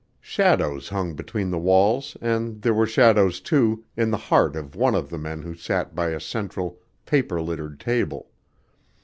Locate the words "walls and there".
1.59-2.73